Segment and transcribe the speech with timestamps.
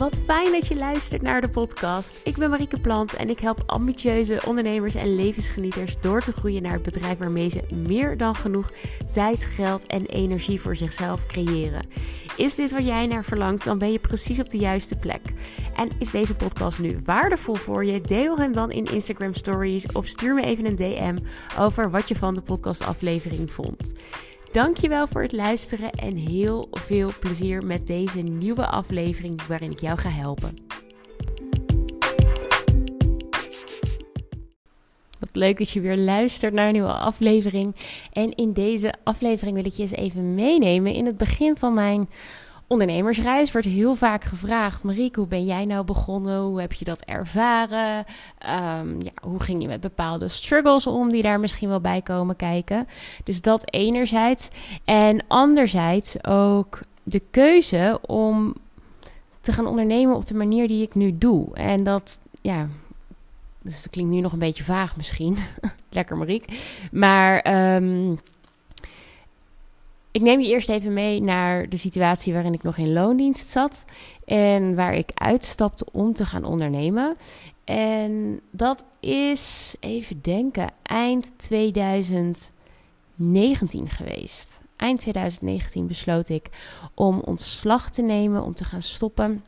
[0.00, 2.20] Wat fijn dat je luistert naar de podcast.
[2.24, 6.72] Ik ben Marieke Plant en ik help ambitieuze ondernemers en levensgenieters door te groeien naar
[6.72, 8.72] het bedrijf waarmee ze meer dan genoeg
[9.12, 11.86] tijd, geld en energie voor zichzelf creëren.
[12.36, 15.22] Is dit wat jij naar verlangt, dan ben je precies op de juiste plek.
[15.74, 18.00] En is deze podcast nu waardevol voor je?
[18.00, 21.16] Deel hem dan in Instagram Stories of stuur me even een DM
[21.58, 23.92] over wat je van de podcastaflevering vond.
[24.52, 29.98] Dankjewel voor het luisteren en heel veel plezier met deze nieuwe aflevering waarin ik jou
[29.98, 30.54] ga helpen.
[35.18, 37.74] Wat leuk dat je weer luistert naar een nieuwe aflevering.
[38.12, 42.08] En in deze aflevering wil ik je eens even meenemen in het begin van mijn
[42.70, 46.40] ondernemersreis wordt heel vaak gevraagd: Marieke, hoe ben jij nou begonnen?
[46.40, 48.04] Hoe heb je dat ervaren?
[48.38, 52.36] Ehm, ja, hoe ging je met bepaalde struggles om die daar misschien wel bij komen
[52.36, 52.86] kijken?
[53.24, 54.48] Dus dat enerzijds.
[54.84, 58.54] En anderzijds ook de keuze om
[59.40, 61.54] te gaan ondernemen op de manier die ik nu doe.
[61.54, 62.68] En dat, ja.
[63.62, 65.36] Dus dat klinkt nu nog een beetje vaag misschien.
[65.88, 66.52] Lekker Marieke.
[66.92, 68.20] Maar um,
[70.12, 73.84] ik neem je eerst even mee naar de situatie waarin ik nog in loondienst zat
[74.24, 77.16] en waar ik uitstapte om te gaan ondernemen.
[77.64, 82.50] En dat is, even denken, eind 2019
[83.88, 84.60] geweest.
[84.76, 86.48] Eind 2019 besloot ik
[86.94, 89.44] om ontslag te nemen, om te gaan stoppen.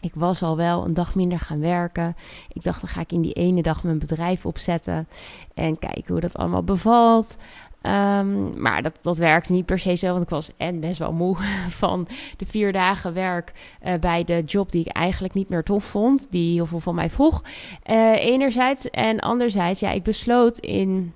[0.00, 2.16] Ik was al wel een dag minder gaan werken.
[2.52, 5.08] Ik dacht, dan ga ik in die ene dag mijn bedrijf opzetten
[5.54, 7.36] en kijken hoe dat allemaal bevalt.
[7.82, 11.12] Um, maar dat, dat werkte niet per se zo, want ik was en best wel
[11.12, 11.36] moe
[11.82, 13.52] van de vier dagen werk
[13.86, 16.94] uh, bij de job die ik eigenlijk niet meer tof vond, die heel veel van
[16.94, 17.42] mij vroeg.
[17.90, 21.12] Uh, enerzijds en anderzijds, ja, ik besloot in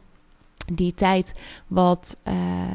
[0.72, 1.34] die tijd
[1.66, 2.34] wat, uh,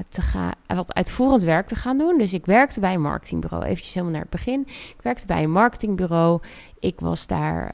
[0.10, 2.18] te gaan, wat uitvoerend werk te gaan doen.
[2.18, 3.66] Dus ik werkte bij een marketingbureau.
[3.66, 4.62] Even helemaal naar het begin.
[4.68, 6.42] Ik werkte bij een marketingbureau.
[6.80, 7.74] Ik was daar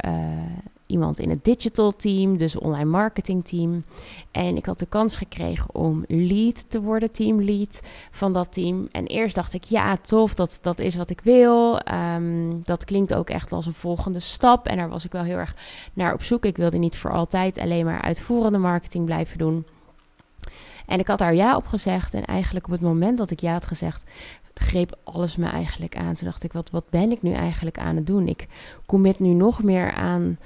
[0.91, 3.84] iemand in het digital team, dus online marketing team.
[4.31, 7.81] En ik had de kans gekregen om lead te worden, team lead
[8.12, 8.88] van dat team.
[8.91, 11.79] En eerst dacht ik, ja, tof, dat, dat is wat ik wil.
[12.16, 14.67] Um, dat klinkt ook echt als een volgende stap.
[14.67, 15.56] En daar was ik wel heel erg
[15.94, 16.46] naar op zoek.
[16.46, 19.66] Ik wilde niet voor altijd alleen maar uitvoerende marketing blijven doen.
[20.85, 22.13] En ik had daar ja op gezegd.
[22.13, 24.03] En eigenlijk op het moment dat ik ja had gezegd,
[24.53, 26.13] greep alles me eigenlijk aan.
[26.13, 28.28] Toen dacht ik, wat, wat ben ik nu eigenlijk aan het doen?
[28.28, 28.47] Ik
[28.85, 30.38] commit nu nog meer aan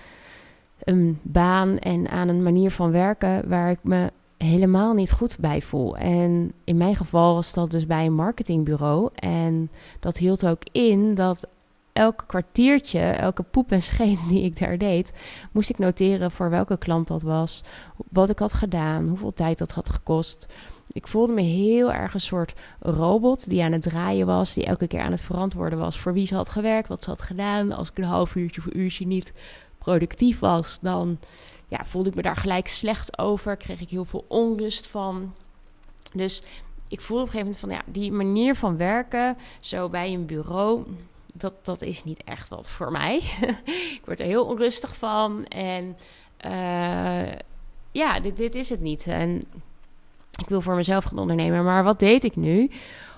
[0.83, 5.61] een baan en aan een manier van werken waar ik me helemaal niet goed bij
[5.61, 5.97] voel.
[5.97, 9.09] En in mijn geval was dat dus bij een marketingbureau.
[9.15, 11.47] En dat hield ook in dat
[11.95, 15.13] elk kwartiertje, elke poep en scheet die ik daar deed,
[15.51, 17.61] moest ik noteren voor welke klant dat was,
[18.09, 20.47] wat ik had gedaan, hoeveel tijd dat had gekost.
[20.88, 24.88] Ik voelde me heel erg een soort robot die aan het draaien was, die elke
[24.88, 27.72] keer aan het verantwoorden was voor wie ze had gewerkt, wat ze had gedaan.
[27.72, 29.33] Als ik een half uurtje of een uurtje niet
[29.77, 31.19] productief was, dan
[31.67, 33.57] ja, voelde ik me daar gelijk slecht over.
[33.57, 35.33] Kreeg ik heel veel onrust van.
[36.13, 36.44] Dus
[36.88, 40.25] ik voelde op een gegeven moment van ja, die manier van werken, zo bij een
[40.25, 40.85] bureau,
[41.38, 43.16] dat, dat is niet echt wat voor mij.
[43.97, 45.46] ik word er heel onrustig van.
[45.46, 45.97] En
[46.46, 47.31] uh,
[47.91, 49.06] ja, dit, dit is het niet.
[49.07, 49.44] En
[50.38, 51.63] ik wil voor mezelf gaan ondernemen.
[51.63, 52.69] Maar wat deed ik nu?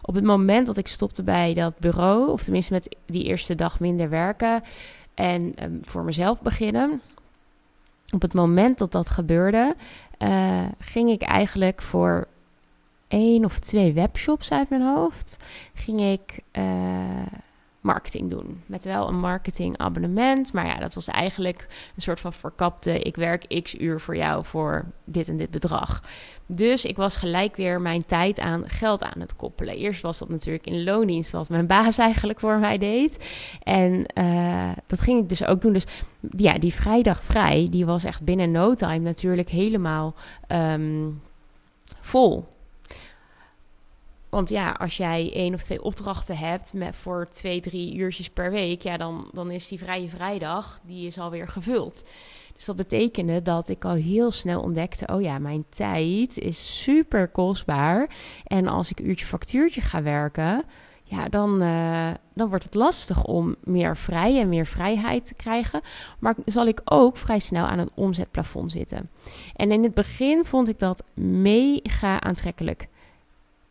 [0.02, 3.80] Op het moment dat ik stopte bij dat bureau, of tenminste met die eerste dag
[3.80, 4.62] minder werken,
[5.14, 7.02] en um, voor mezelf beginnen.
[8.14, 9.76] Op het moment dat dat gebeurde,
[10.20, 12.28] uh, ging ik eigenlijk voor
[13.08, 15.38] één of twee webshops uit mijn hoofd.
[15.74, 16.64] Ging ik uh,
[17.88, 18.62] marketing doen.
[18.66, 20.54] Met wel een marketingabonnement.
[20.54, 24.46] Maar ja, dat was eigenlijk een soort van verkapte: ik werk x uur voor jou
[24.46, 26.02] voor dit en dit bedrag.
[26.46, 29.78] Dus ik was gelijk weer mijn tijd aan geld aan het koppelen.
[29.78, 33.30] Eerst was dat natuurlijk in loondienst, wat mijn baas eigenlijk voor mij deed.
[33.64, 35.74] En uh, dat ging ik dus ook doen.
[35.74, 35.86] Dus
[36.38, 40.16] ja, die vrijdag vrij, die was echt binnen no time natuurlijk helemaal
[40.52, 41.22] um,
[42.02, 42.46] vol.
[44.38, 48.52] Want ja, als jij één of twee opdrachten hebt met voor twee, drie uurtjes per
[48.52, 52.06] week, ja, dan, dan is die vrije vrijdag, die is alweer gevuld.
[52.56, 57.28] Dus dat betekende dat ik al heel snel ontdekte: oh ja, mijn tijd is super
[57.28, 58.10] kostbaar.
[58.44, 60.64] En als ik uurtje factuurtje ga werken,
[61.04, 65.82] ja, dan, uh, dan wordt het lastig om meer vrij en meer vrijheid te krijgen.
[66.20, 69.10] Maar zal ik ook vrij snel aan een omzetplafond zitten.
[69.56, 72.88] En in het begin vond ik dat mega aantrekkelijk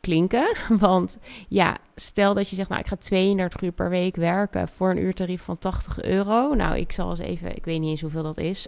[0.79, 1.19] Want
[1.49, 5.03] ja, stel dat je zegt, nou, ik ga 32 uur per week werken voor een
[5.03, 6.55] uurtarief van 80 euro.
[6.55, 8.67] Nou, ik zal eens even, ik weet niet eens hoeveel dat is.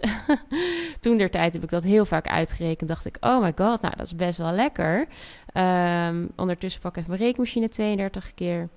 [0.99, 2.89] Toen der tijd heb ik dat heel vaak uitgerekend.
[2.89, 5.07] Dacht ik, oh my god, nou, dat is best wel lekker.
[5.53, 8.69] Um, ondertussen pak ik even mijn rekenmachine 32 keer.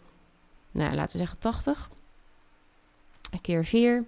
[0.71, 1.91] Nou, laten we zeggen 80.
[3.41, 4.05] keer 4.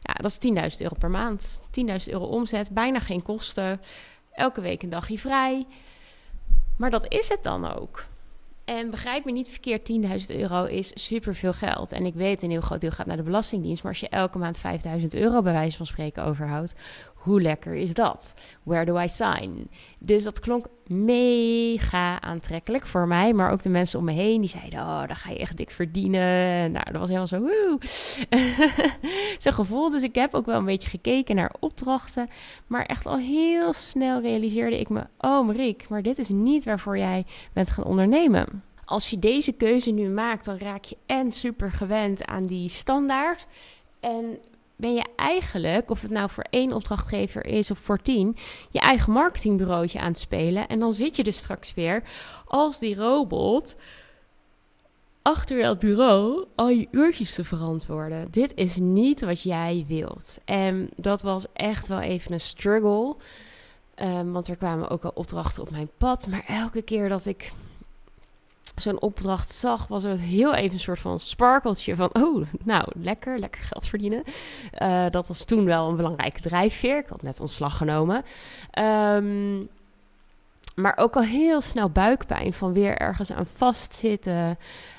[0.00, 1.60] Ja, dat is 10.000 euro per maand.
[1.88, 3.80] 10.000 euro omzet, bijna geen kosten.
[4.32, 5.66] Elke week een dagje vrij.
[6.80, 8.04] Maar dat is het dan ook.
[8.64, 9.92] En begrijp me niet verkeerd,
[10.30, 11.92] 10.000 euro is superveel geld.
[11.92, 13.82] En ik weet, een heel groot deel gaat naar de Belastingdienst.
[13.82, 14.58] Maar als je elke maand
[15.00, 16.74] 5.000 euro bij wijze van spreken overhoudt,
[17.20, 18.34] hoe lekker is dat?
[18.62, 19.70] Where do I sign?
[19.98, 24.48] Dus dat klonk mega aantrekkelijk voor mij, maar ook de mensen om me heen die
[24.48, 26.72] zeiden: Oh, dan ga je echt dik verdienen.
[26.72, 27.48] Nou, dat was helemaal zo.
[29.38, 29.90] Zo'n gevoel.
[29.90, 32.28] Dus ik heb ook wel een beetje gekeken naar opdrachten,
[32.66, 36.98] maar echt al heel snel realiseerde ik me: Oh, Mariek, maar dit is niet waarvoor
[36.98, 38.62] jij bent gaan ondernemen.
[38.84, 43.46] Als je deze keuze nu maakt, dan raak je en super gewend aan die standaard.
[44.00, 44.38] En
[44.80, 48.36] ben je eigenlijk, of het nou voor één opdrachtgever is of voor tien,
[48.70, 50.68] je eigen marketingbureautje aan het spelen.
[50.68, 52.02] En dan zit je dus straks weer
[52.46, 53.76] als die robot
[55.22, 58.28] achter het bureau al je uurtjes te verantwoorden.
[58.30, 60.38] Dit is niet wat jij wilt.
[60.44, 63.16] En dat was echt wel even een struggle.
[64.02, 66.26] Um, want er kwamen ook al opdrachten op mijn pad.
[66.26, 67.52] Maar elke keer dat ik
[68.76, 73.38] zo'n opdracht zag, was het heel even een soort van sparkeltje van, oh, nou, lekker,
[73.38, 74.22] lekker geld verdienen.
[74.82, 76.98] Uh, dat was toen wel een belangrijke drijfveer.
[76.98, 78.22] Ik had net ontslag genomen.
[78.78, 79.68] Um,
[80.74, 84.58] maar ook al heel snel buikpijn van weer ergens aan vastzitten,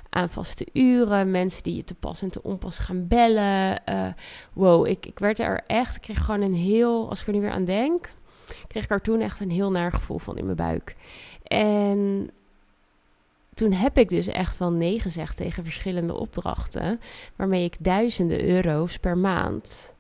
[0.10, 3.81] aan vaste uren, mensen die je te pas en te onpas gaan bellen.
[3.90, 4.08] Uh,
[4.54, 7.42] wow, ik, ik werd er echt, ik kreeg gewoon een heel, als ik er nu
[7.42, 8.13] weer aan denk,
[8.68, 10.96] kreeg ik er toen echt een heel naar gevoel van in mijn buik.
[11.44, 12.30] En
[13.53, 17.00] toen heb ik dus echt wel nee gezegd tegen verschillende opdrachten.
[17.36, 19.94] Waarmee ik duizenden euro's per maand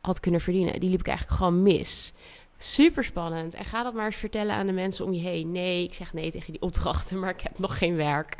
[0.00, 0.80] had kunnen verdienen.
[0.80, 2.12] Die liep ik eigenlijk gewoon mis.
[2.58, 3.54] Super spannend.
[3.54, 5.52] En ga dat maar eens vertellen aan de mensen om je heen.
[5.52, 8.36] Nee, ik zeg nee tegen die opdrachten, maar ik heb nog geen werk.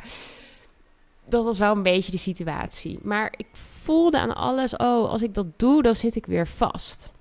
[1.25, 2.99] Dat was wel een beetje de situatie.
[3.01, 3.47] Maar ik
[3.83, 7.11] voelde aan alles: oh, als ik dat doe, dan zit ik weer vast.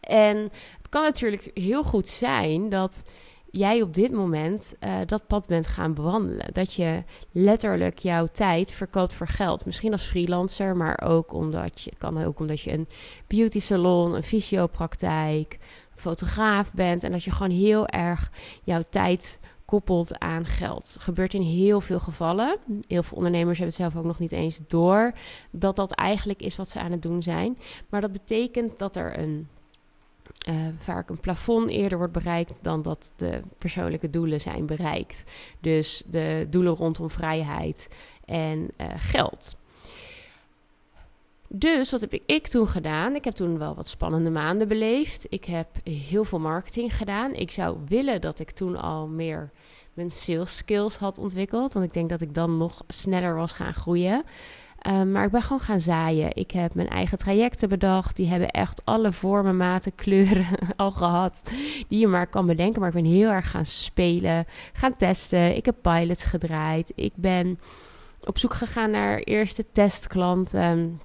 [0.00, 0.36] En
[0.76, 3.02] het kan natuurlijk heel goed zijn dat
[3.50, 6.52] jij op dit moment uh, dat pad bent gaan bewandelen.
[6.52, 7.02] Dat je
[7.32, 9.66] letterlijk jouw tijd verkoopt voor geld.
[9.66, 12.88] Misschien als freelancer, maar ook omdat je kan ook omdat je een
[13.26, 15.58] beauty salon, een fysiopraktijk,
[15.94, 18.30] fotograaf bent en dat je gewoon heel erg
[18.64, 20.96] jouw tijd koppelt aan geld.
[21.00, 22.56] Gebeurt in heel veel gevallen.
[22.86, 25.12] Heel veel ondernemers hebben het zelf ook nog niet eens door
[25.50, 27.58] dat dat eigenlijk is wat ze aan het doen zijn.
[27.88, 29.48] Maar dat betekent dat er een
[30.48, 35.24] uh, vaak een plafond eerder wordt bereikt dan dat de persoonlijke doelen zijn bereikt.
[35.60, 37.88] Dus de doelen rondom vrijheid
[38.24, 39.56] en uh, geld.
[41.48, 43.14] Dus wat heb ik toen gedaan?
[43.14, 45.26] Ik heb toen wel wat spannende maanden beleefd.
[45.28, 47.34] Ik heb heel veel marketing gedaan.
[47.34, 49.50] Ik zou willen dat ik toen al meer
[49.94, 51.72] mijn sales skills had ontwikkeld.
[51.72, 54.24] Want ik denk dat ik dan nog sneller was gaan groeien.
[54.86, 56.36] Um, maar ik ben gewoon gaan zaaien.
[56.36, 58.16] Ik heb mijn eigen trajecten bedacht.
[58.16, 60.46] Die hebben echt alle vormen, maten, kleuren
[60.76, 61.50] al gehad.
[61.88, 62.80] Die je maar kan bedenken.
[62.80, 65.56] Maar ik ben heel erg gaan spelen, gaan testen.
[65.56, 66.92] Ik heb pilots gedraaid.
[66.94, 67.58] Ik ben
[68.24, 71.00] op zoek gegaan naar eerste testklanten.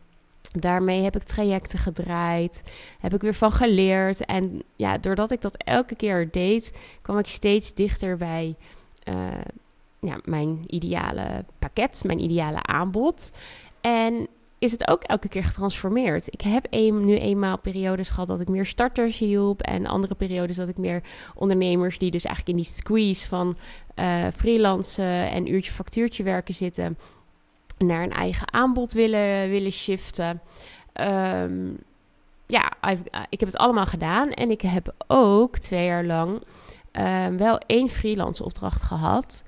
[0.51, 2.63] Daarmee heb ik trajecten gedraaid.
[2.99, 4.25] Heb ik weer van geleerd.
[4.25, 6.71] En ja, doordat ik dat elke keer deed,
[7.01, 8.55] kwam ik steeds dichter bij.
[9.09, 9.15] Uh,
[10.03, 13.31] ja, mijn ideale pakket, mijn ideale aanbod.
[13.81, 14.27] En
[14.60, 16.33] is het ook elke keer getransformeerd.
[16.33, 19.62] Ik heb nu eenmaal periodes gehad dat ik meer starters hielp.
[19.62, 21.01] En andere periodes dat ik meer
[21.36, 23.57] ondernemers die dus eigenlijk in die squeeze van
[23.95, 26.98] uh, freelancen en uurtje factuurtje werken zitten.
[27.77, 30.41] Naar een eigen aanbod willen, willen shiften.
[31.01, 31.77] Um,
[32.48, 32.72] ja,
[33.29, 34.31] ik heb het allemaal gedaan.
[34.31, 36.41] En ik heb ook twee jaar lang
[36.93, 39.43] uh, wel één freelance opdracht gehad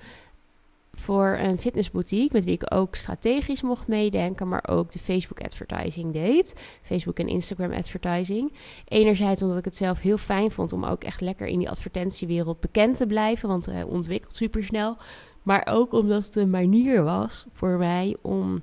[0.96, 6.14] voor een fitnessboutique met wie ik ook strategisch mocht meedenken, maar ook de Facebook advertising
[6.14, 6.54] deed.
[6.82, 8.54] Facebook en Instagram advertising.
[8.88, 12.60] Enerzijds omdat ik het zelf heel fijn vond om ook echt lekker in die advertentiewereld
[12.60, 14.98] bekend te blijven, want hij ontwikkelt super snel.
[15.44, 18.62] Maar ook omdat het een manier was voor mij om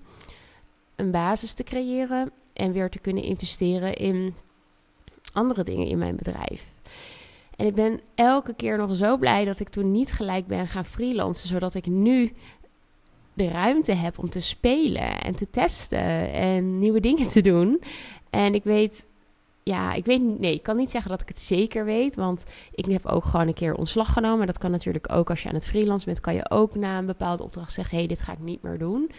[0.97, 4.35] een basis te creëren en weer te kunnen investeren in
[5.33, 6.71] andere dingen in mijn bedrijf.
[7.63, 10.85] En ik ben elke keer nog zo blij dat ik toen niet gelijk ben gaan
[10.85, 12.33] freelancen, zodat ik nu
[13.35, 17.83] de ruimte heb om te spelen en te testen en nieuwe dingen te doen.
[18.31, 19.07] En ik weet,
[19.63, 22.85] ja, ik weet nee, ik kan niet zeggen dat ik het zeker weet, want ik
[22.85, 24.47] heb ook gewoon een keer ontslag genomen.
[24.47, 27.07] Dat kan natuurlijk ook als je aan het freelancen bent, kan je ook na een
[27.07, 29.11] bepaalde opdracht zeggen: hé, hey, dit ga ik niet meer doen.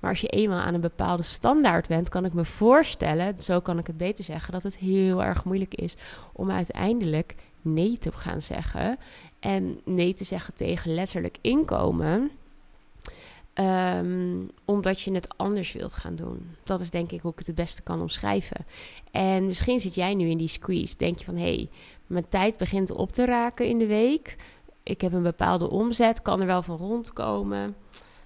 [0.00, 3.78] Maar als je eenmaal aan een bepaalde standaard bent, kan ik me voorstellen, zo kan
[3.78, 5.96] ik het beter zeggen, dat het heel erg moeilijk is
[6.32, 8.98] om uiteindelijk nee te gaan zeggen.
[9.40, 12.30] En nee te zeggen tegen letterlijk inkomen.
[13.54, 16.50] Ehm, omdat je het anders wilt gaan doen.
[16.64, 18.66] Dat is denk ik hoe ik het het beste kan omschrijven.
[19.10, 20.96] En misschien zit jij nu in die squeeze.
[20.96, 21.68] Denk je van, hé, hey,
[22.06, 24.36] mijn tijd begint op te raken in de week.
[24.82, 27.76] Ik heb een bepaalde omzet, kan er wel van rondkomen.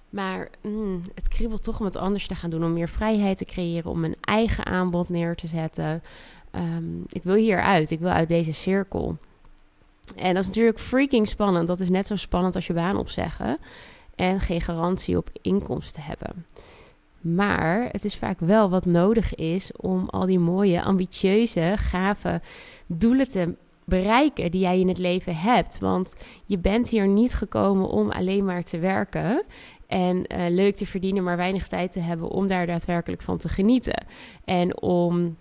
[0.09, 2.63] Maar mm, het kriebelt toch om het anders te gaan doen.
[2.63, 3.91] Om meer vrijheid te creëren.
[3.91, 6.03] Om mijn eigen aanbod neer te zetten.
[6.55, 7.91] Um, ik wil hieruit.
[7.91, 9.17] Ik wil uit deze cirkel.
[10.15, 11.67] En dat is natuurlijk freaking spannend.
[11.67, 13.57] Dat is net zo spannend als je baan opzeggen.
[14.15, 16.45] En geen garantie op inkomsten hebben.
[17.21, 22.41] Maar het is vaak wel wat nodig is om al die mooie, ambitieuze, gave
[22.85, 23.53] doelen te
[23.85, 25.79] bereiken die jij in het leven hebt.
[25.79, 29.43] Want je bent hier niet gekomen om alleen maar te werken
[29.87, 33.49] en uh, leuk te verdienen, maar weinig tijd te hebben om daar daadwerkelijk van te
[33.49, 34.05] genieten.
[34.45, 35.37] En om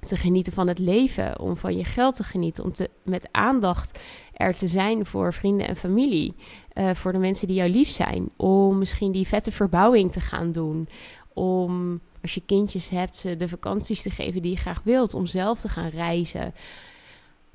[0.00, 3.98] te genieten van het leven, om van je geld te genieten, om te, met aandacht
[4.32, 6.34] er te zijn voor vrienden en familie,
[6.74, 10.52] uh, voor de mensen die jou lief zijn, om misschien die vette verbouwing te gaan
[10.52, 10.88] doen,
[11.32, 15.26] om als je kindjes hebt ze de vakanties te geven die je graag wilt, om
[15.26, 16.54] zelf te gaan reizen.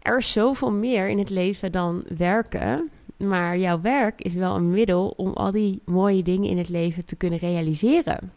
[0.01, 2.89] Er is zoveel meer in het leven dan werken.
[3.17, 7.05] Maar jouw werk is wel een middel om al die mooie dingen in het leven
[7.05, 8.31] te kunnen realiseren.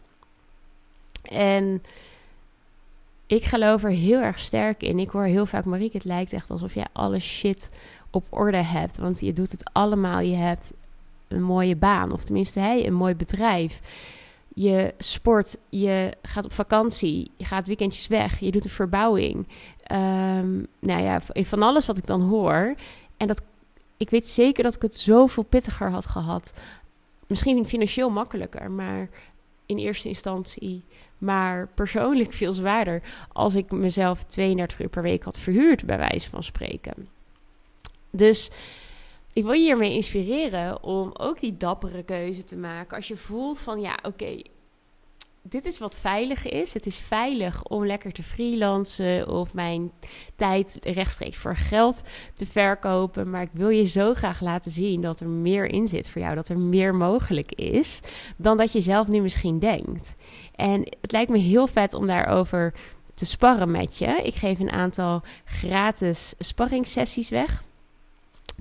[1.22, 1.82] En
[3.34, 4.98] ik geloof er heel erg sterk in.
[4.98, 7.70] Ik hoor heel vaak, Marieke, het lijkt echt alsof jij alle shit
[8.10, 8.96] op orde hebt.
[8.96, 10.20] Want je doet het allemaal.
[10.20, 10.72] Je hebt
[11.28, 13.80] een mooie baan, of tenminste hey, een mooi bedrijf.
[14.54, 19.48] Je sport, je gaat op vakantie, je gaat weekendjes weg, je doet een verbouwing.
[19.92, 22.74] Um, nou ja, van alles wat ik dan hoor.
[23.16, 23.42] En dat,
[23.96, 26.52] ik weet zeker dat ik het zoveel pittiger had gehad.
[27.26, 29.08] Misschien financieel makkelijker, maar
[29.66, 30.84] in eerste instantie.
[31.18, 33.02] Maar persoonlijk veel zwaarder
[33.32, 37.08] als ik mezelf 32 uur per week had verhuurd, bij wijze van spreken.
[38.10, 38.50] Dus
[39.32, 42.96] ik wil je hiermee inspireren om ook die dappere keuze te maken.
[42.96, 44.42] Als je voelt van ja, oké,
[45.42, 46.74] dit is wat veilig is.
[46.74, 49.92] Het is veilig om lekker te freelancen of mijn
[50.36, 52.02] tijd rechtstreeks voor geld
[52.34, 53.30] te verkopen.
[53.30, 56.34] Maar ik wil je zo graag laten zien dat er meer in zit voor jou.
[56.34, 58.00] Dat er meer mogelijk is
[58.36, 60.14] dan dat je zelf nu misschien denkt.
[60.54, 62.74] En het lijkt me heel vet om daarover
[63.14, 64.20] te sparren met je.
[64.22, 67.62] Ik geef een aantal gratis sparringssessies weg.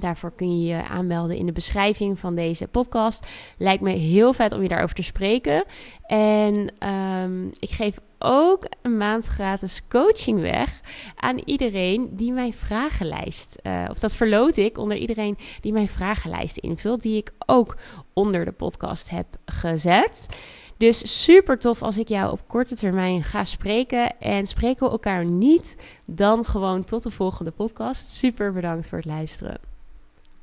[0.02, 3.28] Daarvoor kun je je aanmelden in de beschrijving van deze podcast.
[3.58, 5.64] Lijkt me heel vet om je daarover te spreken.
[6.06, 10.82] En um, ik geef ook een maand gratis coaching weg
[11.16, 13.60] aan iedereen die mijn vragenlijst.
[13.64, 17.78] Uh, of dat verloot ik onder iedereen die mijn vragenlijst invult, die ik ook
[18.14, 20.28] onder de podcast heb gezet.
[20.78, 24.20] Dus super tof als ik jou op korte termijn ga spreken.
[24.20, 28.08] En spreken we elkaar niet, dan gewoon tot de volgende podcast.
[28.08, 29.71] Super bedankt voor het luisteren.